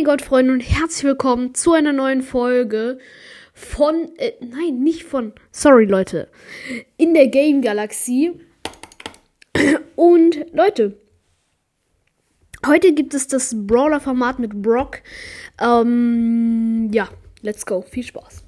[0.00, 2.96] Mein Gott, Freunde, und herzlich willkommen zu einer neuen Folge
[3.52, 6.30] von, äh, nein, nicht von, sorry Leute,
[6.96, 8.32] in der Game Galaxie.
[9.96, 10.96] Und Leute,
[12.66, 15.02] heute gibt es das Brawler-Format mit Brock.
[15.60, 17.10] Ähm, ja,
[17.42, 18.42] let's go, viel Spaß.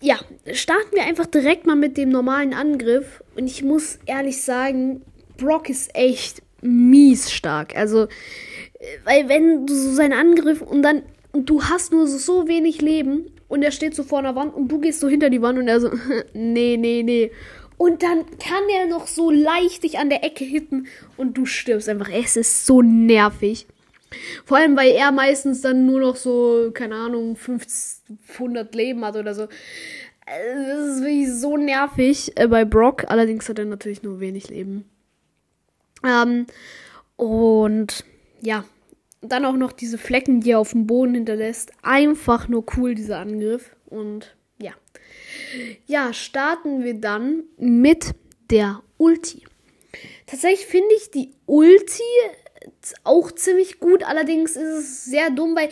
[0.00, 0.18] Ja,
[0.54, 3.22] starten wir einfach direkt mal mit dem normalen Angriff.
[3.36, 5.02] Und ich muss ehrlich sagen,
[5.36, 7.76] Brock ist echt mies stark.
[7.76, 8.08] Also,
[9.04, 11.02] weil wenn du so seinen Angriff und dann
[11.32, 14.54] und du hast nur so, so wenig Leben und er steht so vor einer Wand
[14.54, 15.90] und du gehst so hinter die Wand und er so,
[16.32, 17.30] nee, nee, nee.
[17.78, 20.86] Und dann kann er noch so leicht dich an der Ecke hitten
[21.18, 22.08] und du stirbst einfach.
[22.10, 23.66] Es ist so nervig.
[24.46, 29.34] Vor allem, weil er meistens dann nur noch so, keine Ahnung, 500 Leben hat oder
[29.34, 29.42] so.
[29.42, 33.04] Äh, das ist wirklich so nervig äh, bei Brock.
[33.08, 34.88] Allerdings hat er natürlich nur wenig Leben.
[36.02, 36.46] Ähm,
[37.16, 38.04] und
[38.40, 38.64] ja,
[39.22, 41.72] dann auch noch diese Flecken, die er auf dem Boden hinterlässt.
[41.82, 43.74] Einfach nur cool, dieser Angriff.
[43.86, 44.72] Und ja.
[45.86, 48.14] Ja, starten wir dann mit
[48.50, 49.44] der Ulti.
[50.26, 52.02] Tatsächlich finde ich die Ulti
[53.04, 54.04] auch ziemlich gut.
[54.04, 55.68] Allerdings ist es sehr dumm, weil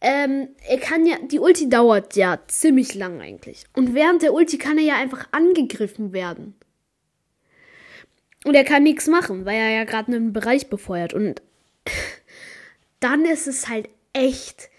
[0.00, 3.64] ähm, er kann ja, die Ulti dauert ja ziemlich lang eigentlich.
[3.74, 6.54] Und während der Ulti kann er ja einfach angegriffen werden.
[8.44, 11.14] Und er kann nichts machen, weil er ja gerade einen Bereich befeuert.
[11.14, 11.40] Und
[13.02, 14.70] dann ist es halt echt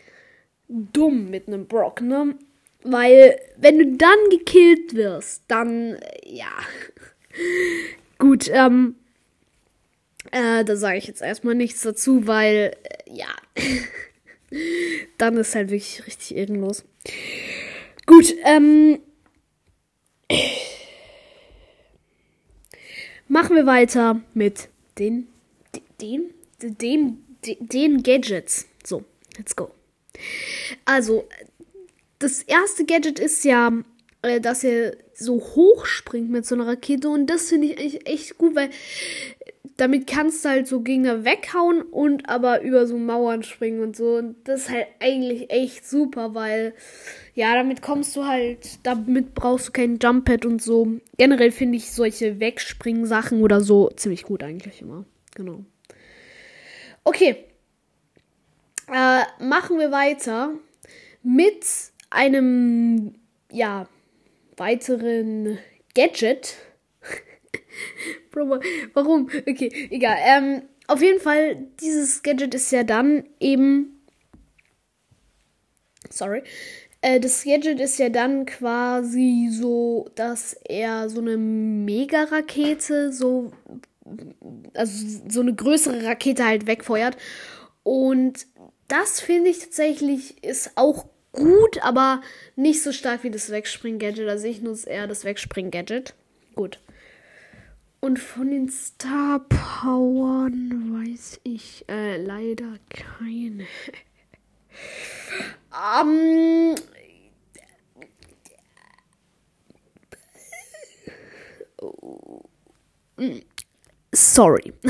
[0.68, 2.36] dumm mit einem Brock, ne?
[2.84, 6.52] Weil, wenn du dann gekillt wirst, dann, ja.
[8.18, 8.96] Gut, ähm,
[10.32, 13.28] äh, da sage ich jetzt erstmal nichts dazu, weil, äh, ja.
[15.18, 16.84] dann ist halt wirklich richtig ehrenlos.
[18.06, 19.00] Gut, ähm.
[23.28, 25.28] Machen wir weiter mit den,
[26.02, 27.24] den, den,
[27.60, 28.68] den Gadgets.
[28.84, 29.04] So,
[29.38, 29.72] let's go.
[30.86, 31.28] Also,
[32.20, 33.72] das erste Gadget ist ja,
[34.22, 38.38] äh, dass er so hoch springt mit so einer Rakete und das finde ich echt,
[38.38, 38.70] gut, weil
[39.78, 44.18] damit kannst du halt so Gegner weghauen und aber über so Mauern springen und so.
[44.18, 46.74] Und das ist halt eigentlich echt super, weil
[47.34, 50.88] ja, damit kommst du halt, damit brauchst du kein Jump-Pad und so.
[51.18, 55.06] Generell finde ich solche Wegspringen-Sachen oder so ziemlich gut eigentlich immer.
[55.36, 55.66] Genau.
[57.04, 57.46] Okay.
[58.92, 60.54] Äh, machen wir weiter
[61.22, 61.66] mit
[62.10, 63.16] einem,
[63.52, 63.88] ja,
[64.58, 65.58] weiteren
[65.96, 66.56] Gadget.
[68.94, 69.30] Warum?
[69.48, 70.18] Okay, egal.
[70.22, 74.02] Ähm, auf jeden Fall, dieses Gadget ist ja dann eben.
[76.10, 76.44] Sorry.
[77.02, 83.52] Äh, das Gadget ist ja dann quasi so, dass er so eine Mega-Rakete, so.
[84.74, 87.18] Also so eine größere Rakete halt wegfeuert.
[87.84, 88.46] Und
[88.88, 92.22] das finde ich tatsächlich ist auch gut, aber
[92.56, 94.28] nicht so stark wie das Wegspring-Gadget.
[94.28, 96.14] Also ich nutze eher das Wegspring-Gadget.
[96.56, 96.80] Gut.
[98.00, 103.66] Und von den Star Powern weiß ich äh, leider keine.
[105.72, 106.76] um,
[114.14, 114.74] sorry.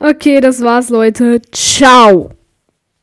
[0.00, 1.40] okay, das war's, Leute.
[1.52, 2.37] Ciao.